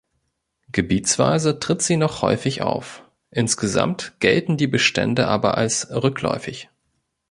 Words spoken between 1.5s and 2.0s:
tritt sie